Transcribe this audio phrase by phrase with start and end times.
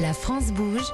[0.00, 0.92] La France bouge.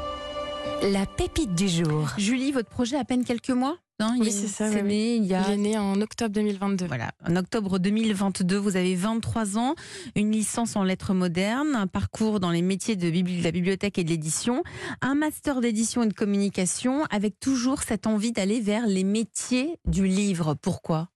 [0.83, 2.09] La pépite du jour.
[2.19, 4.71] Julie, votre projet a à peine quelques mois non, Oui, c'est ça.
[4.71, 6.87] C'est oui, né il y a Il est né en octobre 2022.
[6.87, 9.75] Voilà, en octobre 2022, vous avez 23 ans,
[10.15, 13.99] une licence en lettres modernes, un parcours dans les métiers de, bibli- de la bibliothèque
[13.99, 14.63] et de l'édition,
[15.03, 20.07] un master d'édition et de communication, avec toujours cette envie d'aller vers les métiers du
[20.07, 20.55] livre.
[20.55, 21.09] Pourquoi?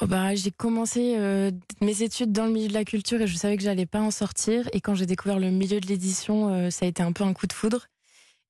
[0.00, 3.36] Oh bah, j'ai commencé euh, mes études dans le milieu de la culture et je
[3.36, 4.68] savais que j'allais pas en sortir.
[4.72, 7.32] Et quand j'ai découvert le milieu de l'édition, euh, ça a été un peu un
[7.32, 7.88] coup de foudre.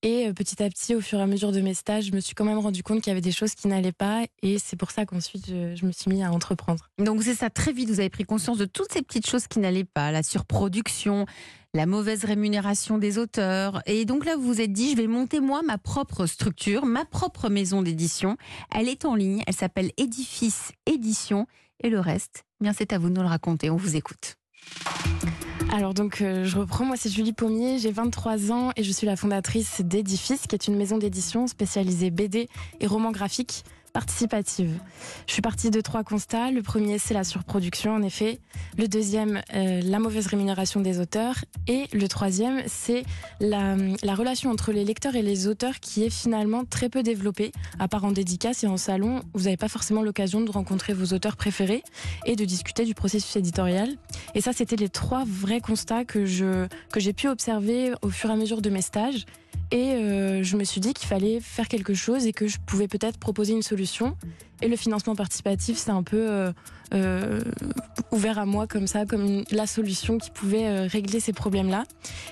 [0.02, 2.20] Et euh, petit à petit, au fur et à mesure de mes stages, je me
[2.20, 4.26] suis quand même rendu compte qu'il y avait des choses qui n'allaient pas.
[4.42, 6.88] Et c'est pour ça qu'ensuite, je, me suis mis à entreprendre.
[6.98, 9.58] Donc c'est ça, très vite, vous avez pris conscience de toutes ces petites choses qui
[9.58, 11.26] n'allaient pas, la surproduction,
[11.74, 13.82] la mauvaise rémunération des auteurs.
[13.86, 17.04] Et donc là, vous vous êtes dit, je vais monter moi ma propre structure, ma
[17.04, 18.36] propre maison d'édition.
[18.72, 21.46] Elle est en ligne, elle s'appelle Édifice Édition.
[21.82, 24.36] Et le reste, eh bien c'est à vous de nous le raconter, on vous écoute.
[25.70, 29.06] Alors donc euh, je reprends, moi c'est Julie Pommier, j'ai 23 ans et je suis
[29.06, 32.48] la fondatrice d'Edifice, qui est une maison d'édition spécialisée BD
[32.80, 33.64] et romans graphiques
[33.98, 34.78] participative.
[35.26, 36.52] Je suis partie de trois constats.
[36.52, 38.38] Le premier, c'est la surproduction, en effet.
[38.76, 41.34] Le deuxième, euh, la mauvaise rémunération des auteurs.
[41.66, 43.02] Et le troisième, c'est
[43.40, 47.50] la, la relation entre les lecteurs et les auteurs qui est finalement très peu développée.
[47.80, 51.12] À part en dédicace et en salon, vous n'avez pas forcément l'occasion de rencontrer vos
[51.12, 51.82] auteurs préférés
[52.24, 53.96] et de discuter du processus éditorial.
[54.36, 58.30] Et ça, c'était les trois vrais constats que je que j'ai pu observer au fur
[58.30, 59.26] et à mesure de mes stages.
[59.70, 62.88] Et euh, je me suis dit qu'il fallait faire quelque chose et que je pouvais
[62.88, 64.16] peut-être proposer une solution.
[64.62, 66.52] Et le financement participatif, c'est un peu euh,
[66.94, 67.40] euh,
[68.10, 71.84] ouvert à moi comme ça, comme la solution qui pouvait régler ces problèmes-là.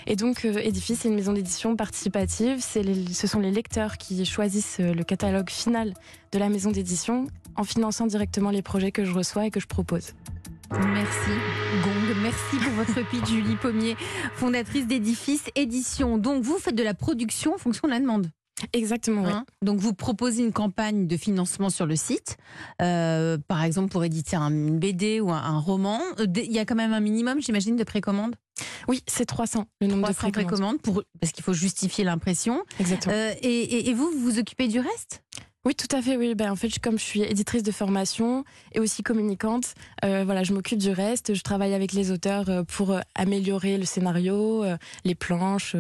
[0.07, 2.61] Et donc, Edifice, c'est une maison d'édition participative.
[2.63, 5.95] Ce sont les lecteurs qui choisissent le catalogue final
[6.33, 9.67] de la maison d'édition en finançant directement les projets que je reçois et que je
[9.67, 10.15] propose.
[10.71, 11.31] Merci
[11.83, 13.97] Gong, merci pour votre pitch Julie Pommier,
[14.35, 16.19] fondatrice d'Édifice Édition.
[16.19, 18.29] Donc vous faites de la production en fonction de la demande.
[18.73, 19.31] Exactement, oui.
[19.33, 22.39] Hein Donc vous proposez une campagne de financement sur le site,
[22.81, 26.01] euh, par exemple pour éditer un, une BD ou un, un roman.
[26.19, 28.35] Il y a quand même un minimum, j'imagine, de précommande.
[28.89, 30.49] Oui, c'est 300 le nombre 300 de précommandes.
[30.49, 32.63] précommandes pour, parce qu'il faut justifier l'impression.
[32.81, 33.15] Exactement.
[33.15, 35.23] Euh, et, et- et vous, vous vous occupez du reste?
[35.67, 36.17] Oui, tout à fait.
[36.17, 40.45] Oui, ben, en fait, comme je suis éditrice de formation et aussi communicante, euh, voilà,
[40.45, 41.35] je m'occupe du reste.
[41.35, 44.65] Je travaille avec les auteurs euh, pour euh, améliorer le scénario,
[45.05, 45.75] les planches,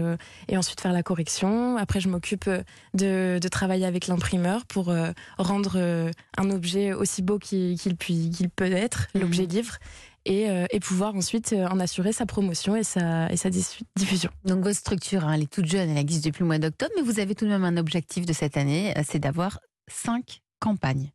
[0.48, 1.76] et ensuite faire la correction.
[1.76, 2.50] Après, je m'occupe
[2.94, 4.92] de, de travailler avec l'imprimeur pour
[5.38, 9.20] rendre un objet aussi beau qu'il puis- qu'il peut être, Mhm.
[9.22, 9.76] l'objet livre,
[10.24, 14.30] et, euh, et pouvoir ensuite en assurer sa promotion et sa, et sa dis- diffusion.
[14.44, 17.02] Donc votre structure, hein, elle est toute jeune, elle existe depuis le mois d'octobre, mais
[17.02, 21.12] vous avez tout de même un objectif de cette année, c'est d'avoir cinq campagnes.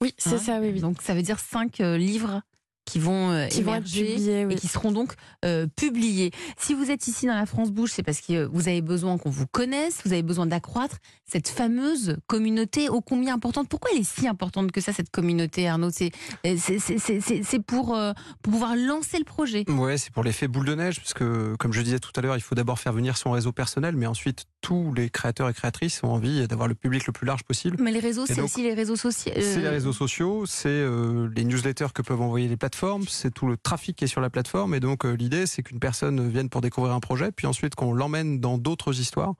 [0.00, 0.80] Oui, c'est Hein ça, oui, oui.
[0.80, 2.42] Donc ça veut dire cinq euh, livres
[2.84, 4.54] qui vont euh, Qui vont être émerger publiés, oui.
[4.54, 6.30] et qui seront donc euh, publiés.
[6.58, 9.18] Si vous êtes ici dans la France Bouge, c'est parce que euh, vous avez besoin
[9.18, 13.68] qu'on vous connaisse, vous avez besoin d'accroître cette fameuse communauté ô combien importante.
[13.68, 15.90] Pourquoi elle est si importante que ça, cette communauté, Arnaud?
[15.90, 16.10] C'est
[16.46, 19.64] euh, c'est- pour, euh, pour pouvoir lancer le projet.
[19.70, 22.36] Ouais, c'est pour l'effet boule de neige, parce que, comme je disais tout à l'heure,
[22.36, 26.02] il faut d'abord faire venir son réseau personnel, mais ensuite, tous les créateurs et créatrices
[26.02, 27.76] ont envie d'avoir le public le plus large possible.
[27.80, 29.32] Mais les réseaux, c'est aussi les réseaux sociaux.
[29.36, 32.71] C'est les réseaux sociaux, c'est euh, les newsletters que peuvent envoyer les plateformes,
[33.08, 34.74] c'est tout le trafic qui est sur la plateforme.
[34.74, 37.92] Et donc, euh, l'idée, c'est qu'une personne vienne pour découvrir un projet, puis ensuite qu'on
[37.92, 39.34] l'emmène dans d'autres histoires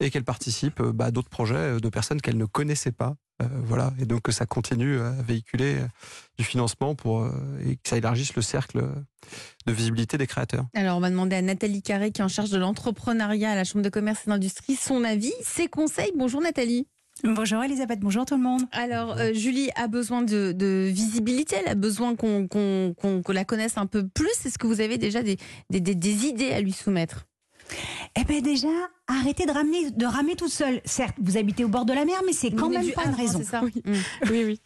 [0.00, 3.14] et qu'elle participe euh, bah, à d'autres projets euh, de personnes qu'elle ne connaissait pas.
[3.64, 5.78] Voilà, et donc que ça continue à véhiculer
[6.38, 7.26] du financement pour
[7.66, 8.86] et que ça élargisse le cercle
[9.66, 10.66] de visibilité des créateurs.
[10.74, 13.64] Alors, on va demander à Nathalie Carré, qui est en charge de l'entrepreneuriat à la
[13.64, 16.12] Chambre de commerce et d'industrie, son avis, ses conseils.
[16.16, 16.86] Bonjour Nathalie.
[17.24, 18.62] Bonjour Elisabeth, bonjour tout le monde.
[18.72, 23.32] Alors, euh, Julie a besoin de, de visibilité, elle a besoin qu'on qu'on- qu'on- qu'on
[23.32, 24.28] la connaisse un peu plus.
[24.44, 25.36] Est-ce que vous avez déjà des,
[25.70, 27.26] des, des- des idées à lui soumettre?
[28.20, 28.68] Eh bien déjà,
[29.06, 30.80] arrêtez de, ramener, de ramer toute seule.
[30.84, 33.16] Certes, vous habitez au bord de la mer, mais c'est quand même pas une hein,
[33.16, 33.38] raison.
[33.38, 33.62] c'est ça?
[33.62, 33.72] Oui.
[33.86, 33.92] Mm.
[34.30, 34.60] Oui, oui.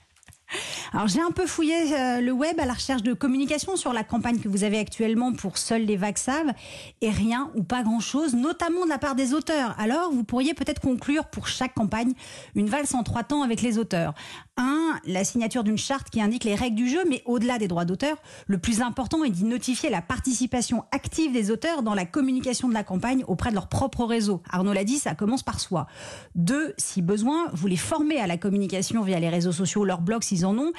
[0.92, 4.04] Alors j'ai un peu fouillé euh, le web à la recherche de communication sur la
[4.04, 6.52] campagne que vous avez actuellement pour Seuls les vagues savent
[7.00, 9.74] et rien ou pas grand-chose, notamment de la part des auteurs.
[9.78, 12.12] Alors vous pourriez peut-être conclure pour chaque campagne
[12.54, 14.14] une valse en trois temps avec les auteurs.
[14.58, 17.84] Un, la signature d'une charte qui indique les règles du jeu, mais au-delà des droits
[17.84, 18.16] d'auteur,
[18.46, 22.74] le plus important est d'y notifier la participation active des auteurs dans la communication de
[22.74, 24.42] la campagne auprès de leur propre réseau.
[24.50, 25.86] Arnaud l'a dit, ça commence par soi.
[26.34, 30.22] Deux, si besoin, vous les formez à la communication via les réseaux sociaux, leurs blogs
[30.22, 30.72] s'ils en ont,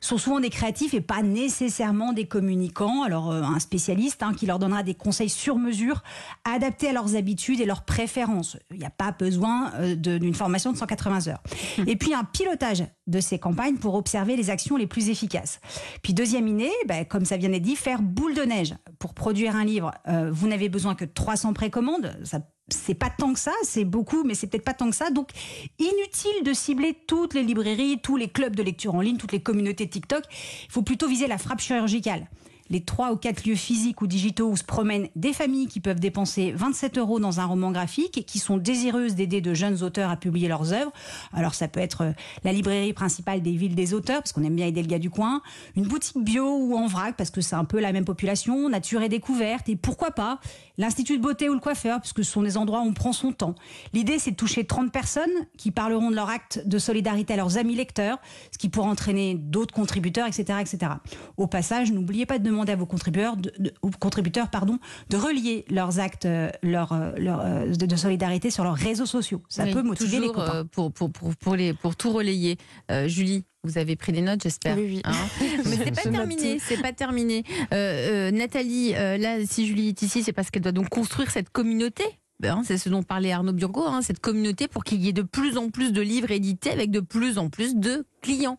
[0.00, 3.02] sont souvent des créatifs et pas nécessairement des communicants.
[3.04, 6.02] Alors euh, un spécialiste hein, qui leur donnera des conseils sur mesure,
[6.44, 8.56] adaptés à leurs habitudes et leurs préférences.
[8.72, 11.42] Il n'y a pas besoin euh, d'une formation de 180 heures.
[11.86, 15.60] Et puis un pilotage de ces campagnes pour observer les actions les plus efficaces.
[16.02, 18.74] Puis deuxième idée, ben, comme ça vient d'être dit, faire boule de neige.
[18.98, 22.16] Pour produire un livre, euh, vous n'avez besoin que de 300 précommandes.
[22.24, 22.40] Ça
[22.72, 25.10] c'est pas tant que ça, c'est beaucoup, mais c'est peut-être pas tant que ça.
[25.10, 25.30] Donc,
[25.78, 29.42] inutile de cibler toutes les librairies, tous les clubs de lecture en ligne, toutes les
[29.42, 30.22] communautés TikTok.
[30.30, 32.28] Il faut plutôt viser la frappe chirurgicale
[32.70, 36.00] les trois ou quatre lieux physiques ou digitaux où se promènent des familles qui peuvent
[36.00, 40.08] dépenser 27 euros dans un roman graphique et qui sont désireuses d'aider de jeunes auteurs
[40.10, 40.92] à publier leurs œuvres.
[41.34, 42.12] Alors ça peut être euh,
[42.44, 45.10] la librairie principale des villes des auteurs, parce qu'on aime bien aider le gars du
[45.10, 45.42] coin,
[45.76, 49.02] une boutique bio ou en vrac, parce que c'est un peu la même population, nature
[49.02, 50.38] et découverte, et pourquoi pas
[50.78, 53.12] l'institut de beauté ou le coiffeur, parce que ce sont des endroits où on prend
[53.12, 53.54] son temps.
[53.92, 55.28] L'idée, c'est de toucher 30 personnes
[55.58, 58.18] qui parleront de leur acte de solidarité à leurs amis lecteurs,
[58.52, 60.92] ce qui pourra entraîner d'autres contributeurs, etc., etc.
[61.36, 63.52] Au passage, n'oubliez pas de demander à vos contributeurs, de,
[63.98, 64.78] contributeurs pardon,
[65.08, 69.42] de relier leurs actes euh, leur, euh, leur, euh, de, solidarité sur leurs réseaux sociaux.
[69.48, 70.66] Ça peut motiver les copains.
[70.66, 72.58] Pour, pour, pour, pour, les, pour tout relayer.
[73.06, 74.76] Julie, vous avez pris des notes, j'espère.
[74.76, 75.02] Oui, oui.
[75.04, 75.12] Hein
[75.66, 77.44] Mais c'est pas terminé, c'est pas terminé.
[77.70, 82.04] Nathalie, là, si Julie est ici, c'est parce qu'elle doit donc construire cette communauté.
[82.40, 85.20] Ben, c'est ce dont parlait Arnaud Burgo, hein, cette communauté pour qu'il y ait de
[85.20, 88.58] plus en plus de livres édités avec de plus en plus de clients.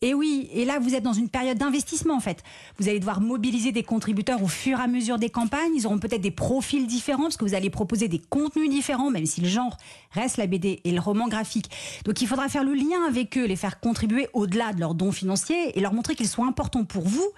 [0.00, 2.42] Et oui, et là vous êtes dans une période d'investissement en fait.
[2.78, 5.74] Vous allez devoir mobiliser des contributeurs au fur et à mesure des campagnes.
[5.74, 9.26] Ils auront peut-être des profils différents parce que vous allez proposer des contenus différents, même
[9.26, 9.76] si le genre
[10.12, 11.70] reste la BD et le roman graphique.
[12.04, 15.12] Donc il faudra faire le lien avec eux, les faire contribuer au-delà de leurs dons
[15.12, 17.28] financiers et leur montrer qu'ils sont importants pour vous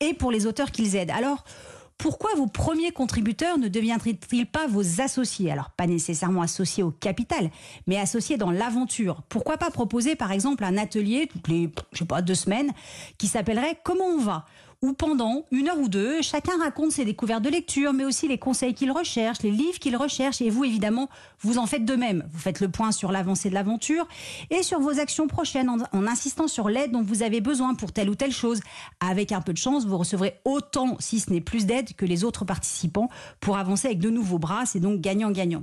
[0.00, 1.10] et pour les auteurs qu'ils aident.
[1.10, 1.44] Alors
[1.98, 5.50] pourquoi vos premiers contributeurs ne deviendraient-ils pas vos associés?
[5.50, 7.50] Alors, pas nécessairement associés au capital,
[7.86, 9.22] mais associés dans l'aventure.
[9.28, 12.72] Pourquoi pas proposer, par exemple, un atelier toutes les, je sais pas, deux semaines
[13.18, 14.46] qui s'appellerait Comment on va?
[14.82, 18.38] Où pendant une heure ou deux, chacun raconte ses découvertes de lecture, mais aussi les
[18.38, 21.08] conseils qu'il recherche, les livres qu'il recherche, et vous, évidemment,
[21.40, 22.24] vous en faites de même.
[22.32, 24.06] Vous faites le point sur l'avancée de l'aventure
[24.50, 28.10] et sur vos actions prochaines en, insistant sur l'aide dont vous avez besoin pour telle
[28.10, 28.60] ou telle chose.
[29.00, 32.24] Avec un peu de chance, vous recevrez autant, si ce n'est plus d'aide, que les
[32.24, 33.08] autres participants
[33.40, 34.66] pour avancer avec de nouveaux bras.
[34.66, 35.62] C'est donc gagnant-gagnant.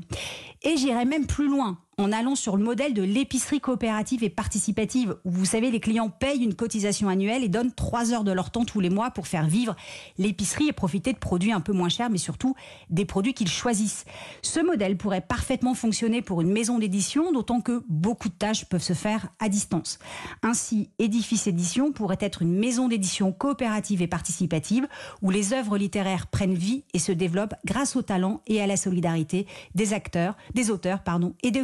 [0.63, 5.15] Et j'irai même plus loin en allant sur le modèle de l'épicerie coopérative et participative,
[5.25, 8.51] où vous savez, les clients payent une cotisation annuelle et donnent trois heures de leur
[8.51, 9.75] temps tous les mois pour faire vivre
[10.17, 12.55] l'épicerie et profiter de produits un peu moins chers, mais surtout
[12.89, 14.05] des produits qu'ils choisissent.
[14.41, 18.81] Ce modèle pourrait parfaitement fonctionner pour une maison d'édition, d'autant que beaucoup de tâches peuvent
[18.81, 19.99] se faire à distance.
[20.41, 24.87] Ainsi, Édifice Édition pourrait être une maison d'édition coopérative et participative,
[25.21, 28.77] où les œuvres littéraires prennent vie et se développent grâce au talent et à la
[28.77, 31.61] solidarité des acteurs, des auteurs, pardon, et des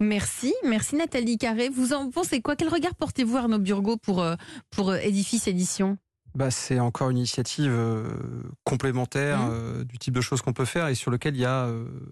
[0.00, 1.68] Merci, merci Nathalie Carré.
[1.68, 2.56] Vous en pensez quoi?
[2.56, 4.34] Quel regard portez-vous Arnaud Burgot pour, euh,
[4.70, 5.98] pour euh, Édifice Édition?
[6.34, 8.08] Bah, c'est encore une initiative euh,
[8.64, 9.84] complémentaire Mmh.
[9.84, 11.68] du type de choses qu'on peut faire et sur lequel il y a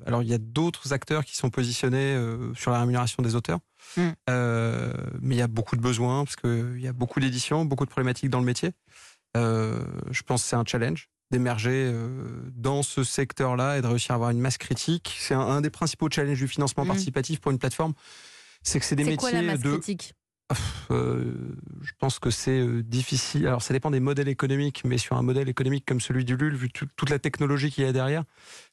[0.06, 2.18] alors il y a d'autres acteurs qui sont positionnés
[2.56, 3.60] sur la rémunération des auteurs.
[3.96, 4.08] Mmh.
[5.22, 7.90] mais il y a beaucoup de besoins parce qu'il y a beaucoup d'éditions beaucoup de
[7.90, 8.72] problématiques dans le métier.
[9.36, 14.14] Je pense que c'est un challenge d'émerger euh, dans ce secteur-là et de réussir à
[14.14, 15.16] avoir une masse critique.
[15.18, 16.88] C'est un, un des principaux challenges du financement Mhm.
[16.88, 17.92] participatif pour une plateforme.
[18.62, 19.72] C'est que c'est des métiers quoi la masse de.
[19.72, 20.14] critique?
[20.90, 21.34] Euh,
[21.82, 23.46] je pense que c'est euh, difficile.
[23.46, 26.54] Alors, ça dépend des modèles économiques, mais sur un modèle économique comme celui du LUL,
[26.54, 28.24] vu tout- toute la technologie qu'il y a derrière,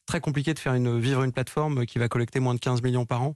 [0.05, 3.05] très compliqué de faire une, vivre une plateforme qui va collecter moins de 15 millions
[3.05, 3.35] par an.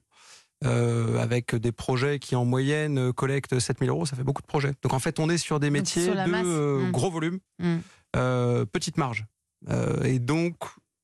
[0.66, 4.74] euh, avec des projets qui en moyenne collectent 7000 euros, ça fait beaucoup de projets.
[4.82, 6.46] Donc en fait, on est sur des métiers sur de masse.
[6.46, 6.92] euh, Mm.
[6.92, 7.78] gros volume, Mm.
[8.16, 9.26] Euh, petite marge.
[9.70, 10.56] Euh, et donc,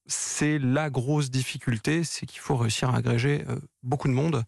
[0.07, 4.43] c'est la grosse difficulté, c'est qu'il faut réussir à agréger euh, beaucoup de monde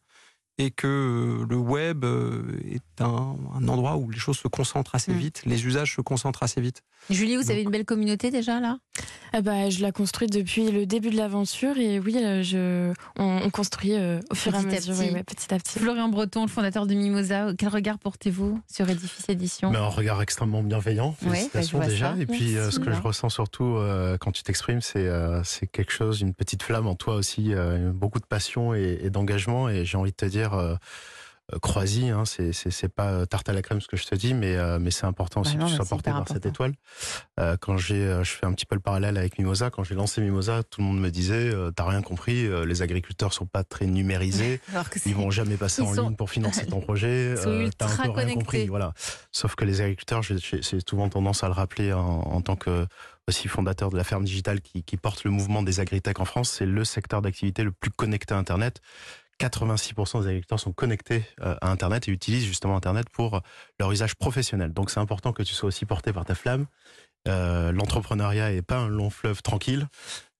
[0.59, 4.95] et que euh, le web euh, est un, un endroit où les choses se concentrent
[4.95, 5.17] assez Mm.
[5.17, 6.81] vite, les usages se concentrent assez vite.
[7.11, 8.79] Julie, vous Donc- avez une belle communauté déjà là?
[9.33, 13.41] Ah bah, je la construis depuis le début de l'aventure et oui, euh, je, on,
[13.43, 14.99] on construit euh, au fur et à mesure, petit.
[15.01, 15.79] ouais, ouais, petit à petit.
[15.79, 19.69] Florian Breton, le fondateur de Mimosa, quel regard portez-vous sur Édifice Édition?
[19.69, 21.15] Mais un regard extrêmement bienveillant.
[21.23, 22.15] Ouais, Félicitations bah, vois déjà.
[22.15, 22.21] ça.
[22.21, 25.67] Et puis, euh, ce que je ressens surtout euh, quand tu t'exprimes, c'est euh, c'est
[25.67, 29.67] quelque chose, une petite flamme en toi aussi, euh, beaucoup de passion et, et d'engagement.
[29.67, 30.53] Et j'ai envie de te dire,
[31.53, 34.33] euh, crois-y, hein, c'est pas euh, tarte à la crème ce que je te dis,
[34.33, 36.73] mais, euh, mais c'est important aussi Bah non, que tu sois porté par cette étoile.
[37.39, 39.69] Euh, quand j'ai, je fais un petit peu le parallèle avec Mimosa.
[39.69, 43.31] Quand j'ai lancé Mimosa, tout le monde me disait, euh, t'as rien compris, les agriculteurs
[43.33, 44.59] sont pas très numérisés.
[45.05, 47.31] Ils vont jamais passer en sont- ligne pour financer ton projet.
[47.31, 48.93] Ils sont T'as un peu rien compris, voilà.
[49.31, 52.85] Sauf que les agriculteurs, j'ai souvent tendance à le rappeler en, en tant que
[53.29, 56.49] aussi fondateur de la ferme digitale qui, qui porte le mouvement des agritech en France.
[56.49, 58.79] C'est le secteur d'activité le plus connecté à Internet.
[59.39, 63.41] 86% des agriculteurs sont connectés euh, à Internet et utilisent justement Internet pour
[63.79, 64.73] leur usage professionnel.
[64.73, 66.65] Donc c'est important que tu sois aussi porté par ta flamme.
[67.27, 69.87] Euh, L'entrepreneuriat est pas un long fleuve tranquille.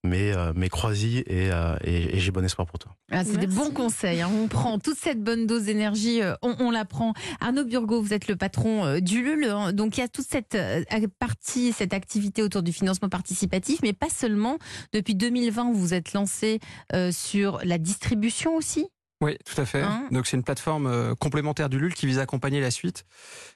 [0.04, 2.96] Mais, euh, mais crois-y et, euh, et, et j'ai bon espoir pour toi.
[3.12, 4.22] Ah, c'est des bons conseils.
[4.22, 4.30] hein.
[4.34, 7.14] On prend toute cette bonne dose d'énergie, euh, on, on la prend.
[7.42, 9.46] Arnaud Burgot, vous êtes le patron euh, du LUL.
[9.46, 9.74] hein.
[9.74, 10.84] Donc il y a toute cette euh,
[11.20, 14.58] partie, cette activité autour du financement participatif, mais pas seulement.
[14.94, 16.60] Depuis 2020, vous vous êtes lancé
[16.94, 18.88] euh, sur la distribution aussi?
[19.20, 19.82] Oui, tout à fait.
[19.82, 20.08] Hein?
[20.12, 23.04] Donc c'est une plateforme euh, complémentaire du LUL qui vise à accompagner la suite.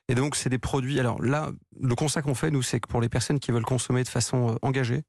[0.10, 1.00] Et donc c'est des produits.
[1.00, 4.04] Alors là, le constat qu'on fait nous, c'est que pour les personnes qui veulent consommer
[4.04, 5.04] de façon euh, engagée,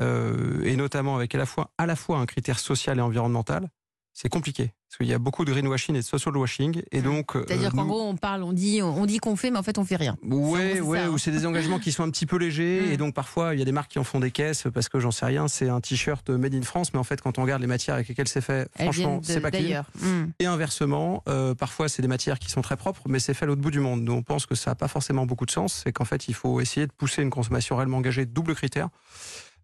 [0.00, 3.68] euh, et notamment avec à la fois à la fois un critère social et environnemental,
[4.12, 6.80] c'est compliqué parce qu'il y a beaucoup de greenwashing et de social washing.
[6.92, 9.50] Et donc, euh, C'est-à-dire qu'en nous- gros, on parle, on dit, on dit qu'on fait,
[9.50, 10.16] mais en fait, on fait rien.
[10.22, 11.08] Ouais, ça, hein.
[11.08, 12.92] ou c'est des engagements qui sont un petit peu légers Mm.
[12.92, 15.00] et donc parfois il y a des marques qui en font des caisses parce que
[15.00, 17.60] j'en sais rien, c'est un t-shirt made in France, mais en fait quand on regarde
[17.60, 19.82] les matières avec lesquelles c'est fait, Elles franchement de- c'est pas clean.
[20.00, 20.26] Hmm.
[20.38, 23.48] Et inversement, euh, parfois c'est des matières qui sont très propres, mais c'est fait à
[23.48, 24.04] l'autre bout du monde.
[24.04, 26.34] Donc on pense que ça n'a pas forcément beaucoup de sens, c'est qu'en fait il
[26.34, 28.88] faut essayer de pousser une consommation réellement engagée, double critère,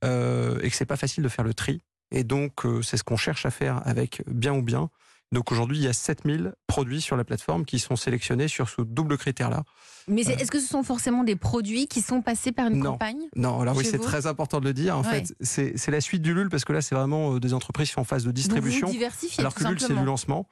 [0.04, 1.80] euh, et que c'est pas facile de faire le tri.
[2.11, 4.90] Et donc euh, c'est ce qu'on cherche à faire avec bien ou bien.
[5.32, 8.82] Donc aujourd'hui il y a 7000 produits sur la plateforme qui sont sélectionnés sur ce
[8.82, 9.62] double critère-là.
[10.09, 12.92] Mais c'est- est-ce que ce sont forcément des produits qui sont passés par une Non.
[12.92, 14.99] campagne Non, alors oui, c'est vous très important de le dire.
[14.99, 15.25] En Ouais.
[15.25, 17.94] fait, c'est la suite du LUL parce que là, c'est vraiment euh, des entreprises qui
[17.94, 18.88] sont en phase de Donc distribution.
[18.88, 20.49] vous diversifiez alors que LUL, c'est du lancement.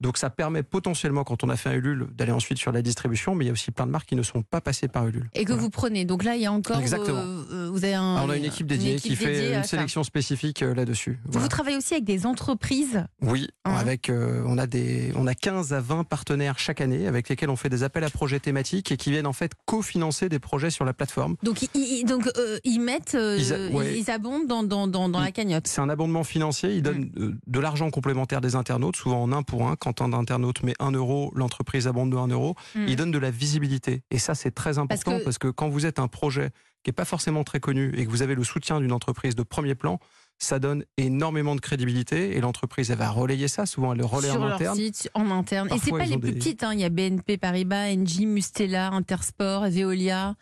[0.00, 3.36] Donc ça permet potentiellement, quand on a fait un Ulule, d'aller ensuite sur la distribution,
[3.36, 5.28] mais il y a aussi plein de marques qui ne sont pas passées par Ulule.
[5.34, 5.62] Et que Voilà.
[5.62, 6.04] vous prenez.
[6.04, 6.80] Donc là, il y a encore.
[6.80, 7.18] Exactement.
[7.20, 9.54] euh, euh, vous avez un, Ah, on a une équipe dédiée équipe qui fait dédiée
[9.54, 9.68] une ça.
[9.70, 11.18] sélection spécifique euh, là-dessus.
[11.24, 11.42] Vous, Voilà.
[11.44, 13.04] vous travaillez aussi avec des entreprises.
[13.22, 17.28] Oui, avec euh, on a des on a 15 à 20 partenaires chaque année avec
[17.28, 20.38] lesquels on fait des appels à projets thématiques et qui viennent en fait cofinancer des
[20.38, 21.36] projets sur la plateforme.
[21.42, 23.98] Donc, ils, ils- donc, euh, ils mettent, Ils a- ouais.
[23.98, 25.66] ils abondent dans, dans, dans, dans la cagnotte.
[25.66, 26.74] C'est un abondement financier.
[26.74, 29.76] Ils donnent euh, de l'argent complémentaire des internautes, souvent en un pour un.
[29.76, 32.54] Quand un internaute met un euro, l'entreprise abonde de 1 euro.
[32.74, 32.86] Mm.
[32.88, 34.02] Ils donnent de la visibilité.
[34.10, 35.48] Et ça, c'est très important que- parce que...
[35.48, 36.50] quand vous êtes un projet
[36.82, 39.42] qui n'est pas forcément très connu et que vous avez le soutien d'une entreprise de
[39.42, 39.98] premier plan,
[40.38, 43.64] ça donne énormément de crédibilité et l'entreprise, elle va relayer ça.
[43.66, 44.76] Souvent, elle le relaie sur en leur interne.
[44.76, 45.68] site, en interne.
[45.72, 46.64] Et c'est pas les plus des- petites.
[46.64, 46.72] hein.
[46.74, 50.34] Il y a BNP Paribas, Engie, Mustela, Intersport, Veolia.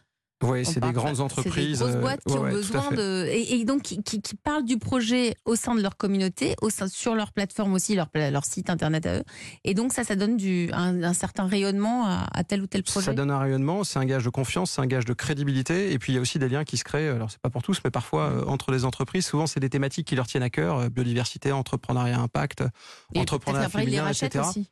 [0.43, 1.79] Oui, c'est des grandes C'est entreprises.
[1.81, 3.27] des grosses euh, boîtes qui ouais, ont besoin de.
[3.29, 6.71] Et, et donc, qui, qui- qui parlent du projet au sein de leur communauté, au
[6.71, 9.23] sein, sur leur plateforme aussi, leur, leur site internet à eux.
[9.65, 12.83] Et donc, ça, ça donne du, un, un certain rayonnement à, à tel ou tel
[12.83, 13.05] projet.
[13.07, 15.93] Ça donne un rayonnement, c'est un gage de confiance, c'est un gage de crédibilité.
[15.93, 17.09] Et puis il y a aussi des liens qui se créent.
[17.09, 19.27] Alors c'est pas pour tous, mais parfois euh, entre les entreprises.
[19.27, 22.65] Souvent c'est des thématiques qui leur tiennent à cœur euh, biodiversité, entrepreneuriat, impact,
[23.15, 24.45] Et entrepreneuriat après, ils les féminin, etc.
[24.49, 24.71] aussi.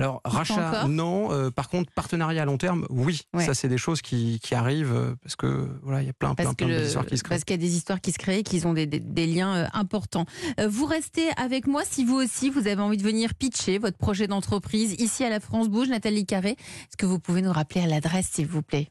[0.00, 1.32] Alors Pas rachat, encore non.
[1.32, 3.22] Euh, par contre, partenariat à long terme, oui.
[3.34, 3.44] Ouais.
[3.44, 6.36] Ça c'est des choses qui, qui arrivent euh, parce que voilà, il y a plein,
[6.36, 7.34] plein, Parce plein d'histoires qui se créent.
[7.34, 9.56] parce qu'il y a des histoires qui se créent, qu'ils ont des, des- des liens
[9.56, 10.24] euh, importants.
[10.60, 13.98] Euh, vous restez avec moi si vous aussi vous avez envie de venir pitcher votre
[13.98, 16.50] projet d'entreprise ici à la France Bouge, Nathalie Carré.
[16.50, 18.88] Est-ce que vous pouvez nous rappeler à l'adresse, s'il vous plaît?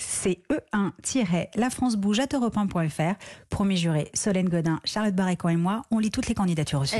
[0.00, 3.14] C'est E1-lafrancebouge.europe1.fr.
[3.50, 6.94] Premier juré, Solène Godin, Charlotte Barrécan et moi, on lit toutes les candidatures reçues.